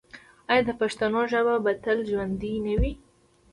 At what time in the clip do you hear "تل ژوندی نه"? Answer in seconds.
1.83-2.73